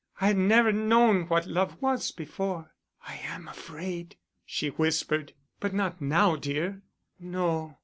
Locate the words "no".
7.19-7.77